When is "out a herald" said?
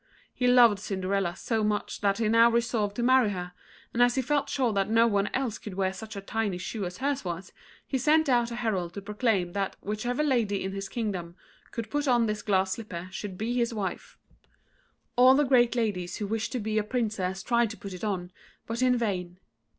8.27-8.95